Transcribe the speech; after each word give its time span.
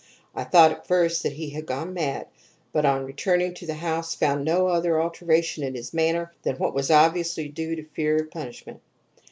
I 0.33 0.45
thought 0.45 0.71
at 0.71 0.87
first 0.87 1.21
that 1.21 1.33
he 1.33 1.51
had 1.51 1.67
gone 1.67 1.93
mad, 1.93 2.25
but 2.73 2.85
on 2.85 3.05
returning 3.05 3.53
to 3.53 3.67
the 3.67 3.75
house 3.75 4.15
found 4.15 4.43
no 4.43 4.65
other 4.65 4.99
alteration 4.99 5.63
in 5.63 5.75
his 5.75 5.93
manner 5.93 6.33
than 6.41 6.55
what 6.55 6.73
was 6.73 6.89
obviously 6.89 7.47
due 7.49 7.75
to 7.75 7.83
fear 7.83 8.15
of 8.17 8.31
punishment. 8.31 8.81